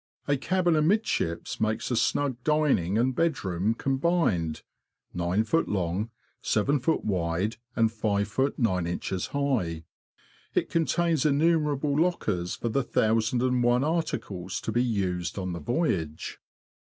[0.27, 4.63] A cabin amidships makes a snug dining and bedroom combined,
[5.15, 5.67] 9ft.
[5.67, 6.09] long,
[6.43, 7.05] 7ft.
[7.05, 8.53] wide, and 5ft.
[8.57, 9.27] 9in.
[9.27, 9.83] high.
[10.55, 15.59] It contains innumerable lockers for the thousand and one articles to be used on the
[15.61, 16.39] voyage.